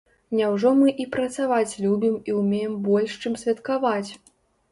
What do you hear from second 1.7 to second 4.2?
любім і ўмеем больш, чым святкаваць?